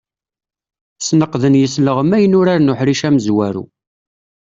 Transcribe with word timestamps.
Sneqden 1.07 1.55
yisleɣmayen 1.61 2.37
urar 2.39 2.59
n 2.61 2.71
uḥric 2.71 3.01
amezwaru. 3.07 3.65